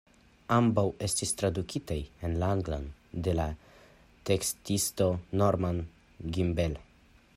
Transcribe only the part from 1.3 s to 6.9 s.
tradukitaj en la anglan de la tekstisto Norman Gimbel.